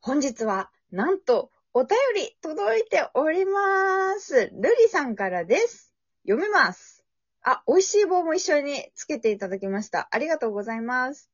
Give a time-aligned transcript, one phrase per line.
[0.00, 4.50] 本日は、なんと、お便り届いております。
[4.52, 5.92] ルリさんからです。
[6.26, 7.04] 読みます。
[7.42, 10.08] あ、美味しい棒も一緒につけていただきました。
[10.10, 11.30] ありがとうございます。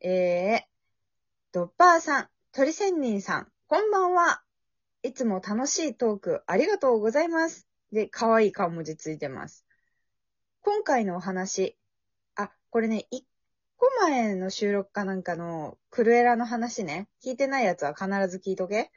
[0.00, 0.60] えー、
[1.52, 4.42] ドッパーさん、鳥仙人さん、こんばんは。
[5.02, 7.68] いつも楽しいトークありがとうございます。
[7.92, 9.64] で、可愛い顔文字ついてます。
[10.62, 11.76] 今回のお話、
[12.36, 13.26] あ、これね、一
[13.76, 18.90] 個前の収録かなんかのクルエラの話ね、聞いてないやつは必ず聞いとけ。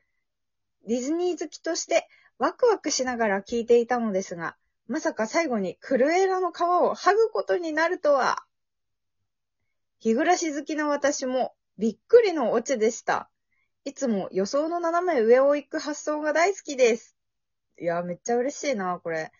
[0.87, 4.55] ディズニー好きとしてワクワクしながら聞いていたのですが、
[4.87, 8.43] まさか最後にクルエラの皮を剥ぐことになるとは。
[9.99, 13.29] 日暮らし好きな私もびっくりのオチでした。
[13.83, 17.15] いつも予想の斜め上を行く発想が大好きです。
[17.79, 19.31] いや、めっちゃ嬉しいな、これ。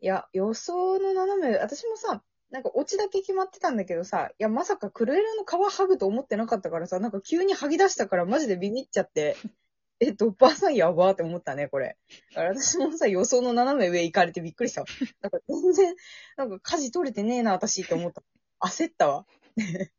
[0.00, 9.36] いや、予想の斜め、私もさ、なんかオチだけ決まってたんだけどさ、いや、まさかクルエラの皮剥ぐと思ってなかったからさ、なんか急に剥ぎ出したからマジでビビっちゃって、
[10.00, 11.98] え、ドッパーさんやばーって思ったね、これ。
[12.30, 14.84] だから私もさ、予想の斜め上行かれてびっくりした。
[15.20, 15.94] なんか全然、
[16.36, 18.22] なんか舵取れてねえな、私って思った。
[18.60, 19.26] 焦ったわ。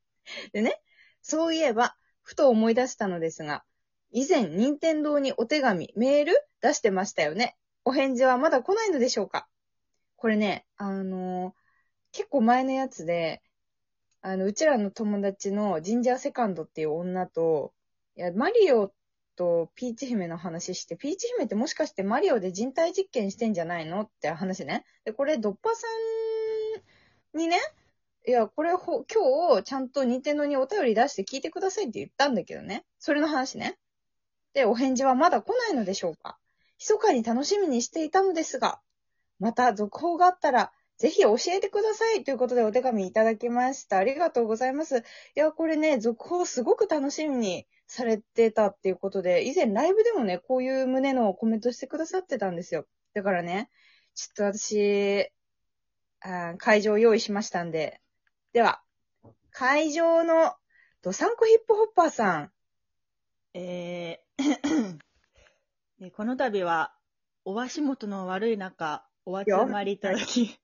[0.53, 0.81] でね、
[1.21, 3.63] そういえば、ふと思い出したのですが、
[4.09, 7.55] 以前、任天堂にお手紙、メール出してましたよね。
[7.85, 9.47] お返事はまだ来ないのでしょうか？
[10.17, 11.60] これね、あのー
[12.11, 13.41] 結構前のやつで、
[14.21, 17.73] あの、うちらの友達のジンジャーセカンドっていう女と、
[18.15, 18.91] いや、マリオ
[19.35, 24.01] とピーチ姫の話して、ピーチ姫ってもしかしてマリオで人体実験してんじゃないの？
[24.01, 24.85] って話ね。
[25.05, 25.87] で、これ、ドッパさ
[27.33, 27.57] んにね、
[28.27, 32.85] いや、これほ、今日、ちゃんと任天堂にお便り出して聞いてくださいって言ったんだけどね。
[32.99, 33.79] それの話ね。
[34.53, 36.37] で、お返事はまだ来ないのでしょうか
[36.77, 38.79] 密かに楽しみにしていたのですが、
[39.39, 43.97] また続報があったら、ぜひ教えてくださいということでお手紙いただきました。
[43.97, 44.99] ありがとうございます。
[44.99, 45.01] い
[45.33, 52.85] や、これね、続報すごく楽しみにされてたっていうことで、以前ライブでもね、こういう旨のコメントしてくださってたんですよ。
[53.15, 53.71] だからね、
[54.13, 55.27] ちょっと私、
[56.19, 57.99] あ会場用意しましたんで。
[58.53, 58.83] では、
[59.49, 60.53] 会場の
[61.01, 62.51] ドサンコヒップホッパーさん。
[63.55, 64.99] えー
[66.15, 66.93] この度は、
[67.43, 70.59] お足元の悪い中、お集まりいただき、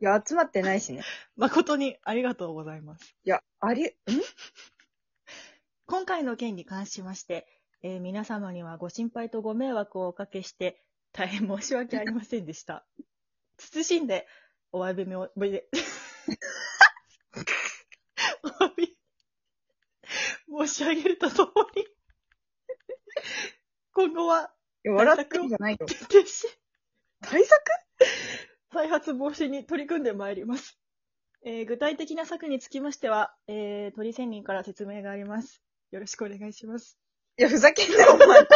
[0.00, 1.02] いや、集まってないしね。
[1.36, 3.16] 誠にありがとうございます。
[3.24, 3.90] いや、あり、ん？
[5.86, 7.48] 今回の件に関しまして、
[7.82, 12.86] えー皆様にはご心配とご迷惑をおかけして、大変申し訳ありませんでした。
[13.58, 14.28] 謹んで、
[14.70, 15.68] お詫びみを、ぶで
[18.44, 18.96] お詫び、
[20.66, 21.86] 申し上げるとともに、
[23.92, 24.54] 今後は、
[24.84, 25.86] いや笑ってんじゃないよ。
[25.86, 26.46] 徹底し、
[27.20, 27.60] 対策？
[28.78, 30.78] 再発防止に取り組んでまいります。
[31.44, 35.60] えー具体的な策につきましては、えー、鳥仙人から説明があります。
[35.90, 36.96] よろしくお願いします。
[37.38, 38.28] いや、ふざけんなよ、お前。
[38.28, 38.46] 何し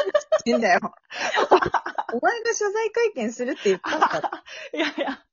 [0.45, 0.79] てんだよ。
[2.15, 4.45] お前が謝罪会見するって言ったんだ。
[4.73, 5.27] いやいや、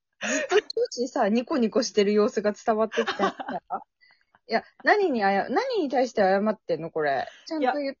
[0.48, 0.62] ずっ
[0.96, 3.36] とさ、ニコニコしてる様子が伝わってきた。
[4.48, 7.28] いや、何にあや、何に対して謝ってんのこれ。
[7.46, 8.00] ちゃんと言って。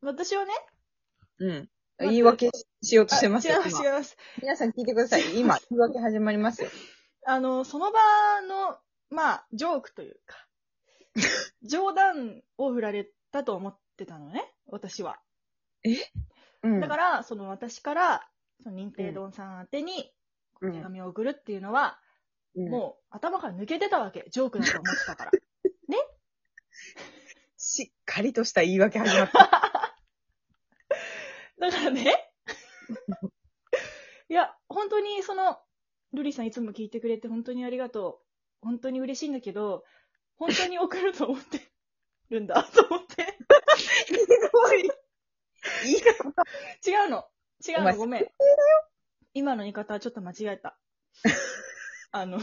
[0.00, 0.54] 私はね、
[1.40, 1.70] うん。
[1.98, 4.16] 言い訳しようとしてます違います、今違います。
[4.40, 5.22] 皆さん聞いてください。
[5.38, 6.70] 今、言い訳始まりますよ。
[7.26, 8.00] あの、その場
[8.42, 8.78] の、
[9.10, 10.46] まあ、ジョークというか、
[11.62, 15.20] 冗談を振られたと思ってたのね、私は。
[16.62, 16.80] うん。
[16.80, 18.28] だから、その私から、
[18.62, 19.92] その認定丼さん宛てに、
[20.60, 22.00] うん手紙を送るっていうのは、
[22.54, 24.24] うん、もう頭から抜けてたわけ。
[24.30, 25.30] ジョークだと思ってたから。
[27.58, 29.94] しっかりとした言い訳始まった。
[31.58, 32.23] だからね。
[34.28, 35.58] いや、本当にその、
[36.12, 38.20] ルリさんいつも聞いてくれて本当にありがと
[38.62, 38.66] う。
[38.66, 39.84] 本当に嬉しいんだけど、
[40.36, 41.60] 本当に送ると思って
[42.30, 43.38] るんだと思って。
[44.06, 44.84] すごい。
[44.84, 44.88] 違
[47.06, 47.24] うの。
[47.66, 47.96] 違うの。
[47.96, 48.26] ごめん。
[49.34, 50.78] 今の言い方はちょっと間違えた。
[52.12, 52.38] あの、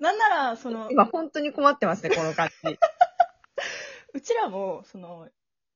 [0.00, 2.54] なんなら、その、今、本当に困ってますね、この感じ。
[4.14, 5.28] うちらも、その、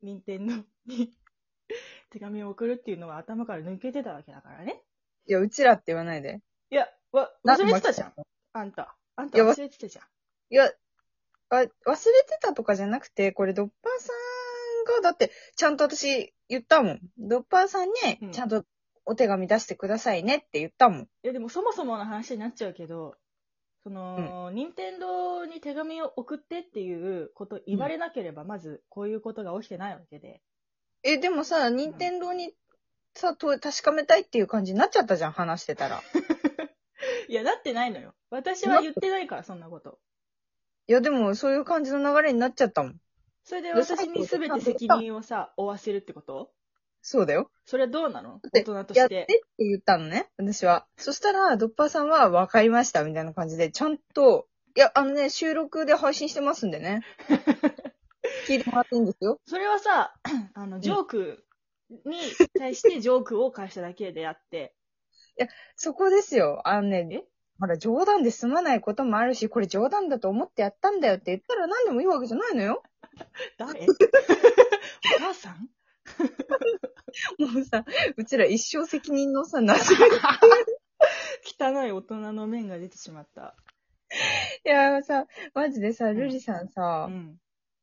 [0.02, 1.12] 任天堂に
[2.10, 4.82] 手紙を送るっていうのは頭から抜けてたわけだからね。
[5.26, 6.40] いや、うちらって言わないで。
[6.70, 8.14] いや、わ、な忘れてたじゃん。。
[8.52, 8.96] あんた。
[9.16, 10.04] あんたいや忘れてたじゃん。
[10.50, 10.70] いや、
[11.50, 17.00] あ、忘れてたとかじゃなくて、これドッパーさんが、だって、ちゃんと私言ったもん。
[17.18, 17.92] ドッパーさんうん
[18.28, 18.64] に、ちゃんと
[19.04, 21.00] お手紙出してくださいねって言ったもん。
[21.02, 23.16] いや、でもそもそもの話になっちゃうけど、
[23.82, 30.42] その、任天堂に手紙を送ってっていうこと言われなければ、まずこういうことが起きてないわけで。
[31.02, 32.54] え、でもさ、任天堂に
[33.14, 36.02] さ、と確かめたいっていう感じになっちゃったじゃん、話してたら。
[37.28, 38.14] いや、なってないのよ。
[38.30, 39.98] 私は言ってないから、そんなこと。
[40.86, 43.00] いや、でも、そういう感じの流れになっちゃったもん。
[43.44, 46.52] それで私に全て責任をさ、負わせるってこと？
[47.02, 47.50] そうだよ。
[47.64, 48.40] それはどうなの？
[48.52, 49.42] 大人とやってって。
[49.58, 50.86] 言ったのね、私は。
[50.98, 57.02] そしたら、ドッパーさんは分かりましたみたいな感じで、ちゃんと、いや、あのね、収録で配信してますんでね。
[58.46, 59.40] 聞いてもらっていいんですよ。
[59.46, 60.14] それはさ、
[60.54, 61.44] あの、ジョーク
[62.04, 62.18] に
[62.58, 64.74] 対してジョークを返しただけであって、
[65.76, 66.60] そこですよ。
[66.66, 67.24] あのねえ、
[67.58, 72.82] ほら、冗談で済まないこともあるし、これ冗談だと思ってやったんだよって言ったら何でもいいわけじゃないのよ。
[73.58, 73.80] 誰？
[73.86, 73.86] お
[75.18, 75.68] 母さん？
[77.38, 77.84] もうさ、
[78.16, 79.94] うちら一生責任のさ、なし。
[81.60, 83.54] 汚い大人の面が出てしまった。
[84.64, 87.38] いや、さ、マジでさ、ルリさんさ、うん。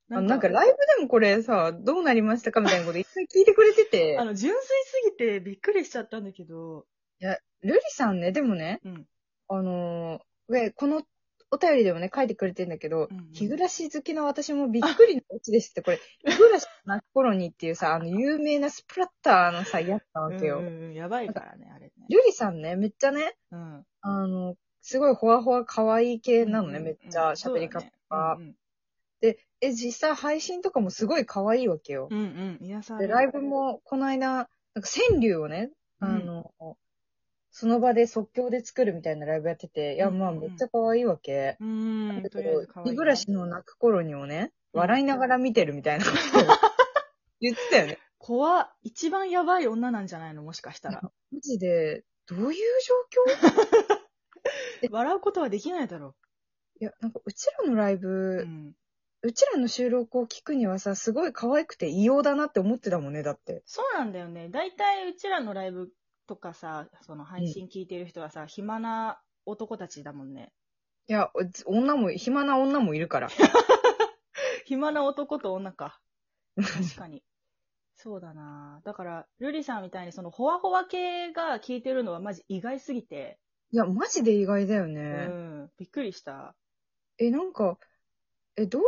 [0.09, 6.85] あのなんかライブでもこれさ、どうなりましたかみたいなこと一回聞いてくれてて あ、の、純粋すぎてびっくりしちゃったんだけど、
[7.19, 9.07] ルリさんね、でもね、うん。
[9.49, 11.03] あのー、でこの
[11.49, 20.59] お便りでもね、書いてくれてんだけど、うんうん日暮らし好きの私もびっくりのオチですって、これ、 日暮らしの泣く頃にっていうさ、あの、有名なスプラッターのさ、やつなわけよ。
[20.59, 21.93] うんうんうん、やばいからね、あれね。
[22.09, 23.85] ルリさんね、めっちゃね、うん。
[24.01, 28.37] あの、すごいほわほわ可愛い系なのね、うんめっちゃ喋り方とか。
[28.39, 28.55] うん
[29.21, 32.07] で、え、実際配信とかもすごい可愛いわけよ。
[32.11, 34.49] うんうん、癒さで、れるライブも、この間、なんか
[35.09, 36.51] 川柳をね、あの、
[37.49, 41.57] その場で即興で作るみたいなライブやってて、いや、まあ、うんうんめっちゃ可愛いわけ。
[41.59, 42.91] うん、だけとりあえどず可愛いね。
[42.91, 46.41] 日暮らしの泣く頃にもね、うん笑いながら見てるみたいなことを
[47.41, 47.97] 言ってたよね。
[48.19, 50.43] 怖っ一番やばい女なんじゃないの？
[50.43, 51.01] もしかしたら。
[51.01, 52.95] マジで、どういう状
[54.85, 54.91] 況？
[54.91, 56.15] 笑うことはできないだろ
[56.79, 57.97] いや、なんか、うちらのライう。
[57.97, 58.07] ブ、
[58.41, 58.75] うん。
[59.23, 63.63] うちらの収録を聞くにはさ、すごい可愛くて異様だなって思ってたもんね、だって。
[63.65, 64.49] そうなんだよね。
[64.49, 65.89] 大体うちらのライブ
[66.27, 70.53] とかさ、その配信聞いてる人はさ、暇な男たちだもんね。
[71.07, 73.29] いや、うち女も、暇な女もいるから。
[74.65, 75.99] 暇な男と女か。
[76.55, 77.23] 確かに。
[77.95, 83.39] そうだなだから、ルリさんみたいにそのホワホワ系が聞いてるのはマジ意外すぎて、
[83.71, 85.25] いや、マジで意外だようね。
[85.25, 86.55] ん、びっくりした。
[87.17, 87.77] え、なんか、
[88.57, 88.85] え、どうい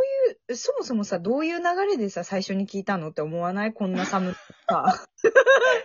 [0.48, 3.72] う、そもそもさ、どういう流れでさ、最初に聞いたのって思わない？
[3.72, 4.38] こんな寒さ。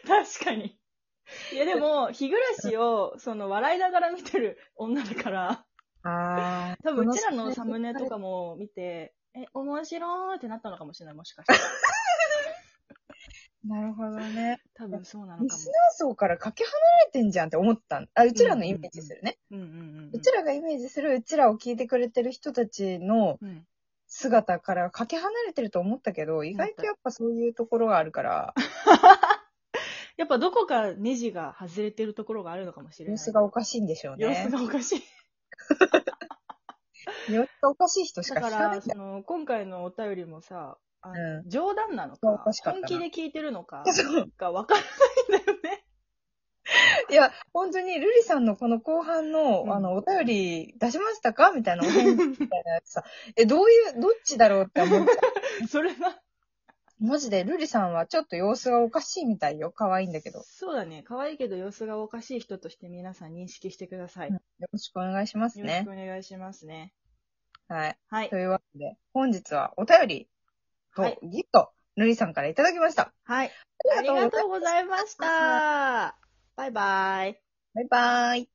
[0.08, 0.80] 確かに。
[1.54, 5.66] いやでも、日暮らしを、その、笑いながら見てる女だから、
[6.04, 11.60] あー多分うちらのサムネとかも見て、え、面白いってなったのかもしれない、もしかしたら。
[13.68, 14.62] なるほどね。
[14.76, 15.72] 多分そうなのかもリスナ。
[15.72, 16.74] ー層からかけ離
[17.06, 19.40] れてんじゃんって思ったんあ、うちらのイメージするね。
[19.50, 23.68] うんうんうんうちらがイメージする、うちらを聞いてくれてる人たちのうん。
[24.16, 24.32] うん。
[24.32, 28.54] 姿からかけ離れてると思ったけど、意外とやっぱそういうところがあるから、
[30.18, 33.14] やっぱどこかネジが外れてるところがあるのかもしれない。
[33.14, 34.26] 様子がおかしいんでしょうね。
[34.26, 35.04] 様子がおかしい。
[37.32, 43.84] 様子がおかしい人しだかか聞かないら、その、今回のお便りもさ、あのう冗談なのかか本気で聞いてるのか
[44.38, 45.85] がわからないんだよね。
[47.10, 53.04] いや、本当に、ルリさんのこの後半の、うんあの、お便り出しましたかみたいなお返事みたいなやつさ、
[53.36, 55.14] え、どういう、どっちだろうって思っちゃ
[55.64, 55.68] う。
[55.68, 56.20] それは。
[57.00, 59.72] マジで、ルリさんはちょっと様子がおかしいみたいよ。
[59.72, 60.42] 可愛いんだけど。
[60.44, 61.04] そうだね。
[61.04, 64.30] 可愛いけど様子がおかしい人として皆さん認識してください。
[64.30, 64.42] うんよ
[64.72, 66.04] ろしくお願いしますねよろしく。
[66.04, 66.94] お願いしますね。
[67.68, 67.98] はい。
[68.08, 68.38] はいと。
[68.38, 70.30] いうわけで、本日はお便り
[70.96, 73.14] とはいギフト、ルリさんからいただきました。
[73.26, 73.52] はい。
[73.98, 76.25] ありがとうございました。
[76.56, 77.42] バイバイ。
[77.74, 78.50] バイバイ。